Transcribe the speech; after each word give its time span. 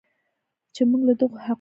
چې 0.73 0.81
موږ 0.89 1.01
له 1.07 1.13
دغو 1.19 1.35
حقونو 1.43 1.49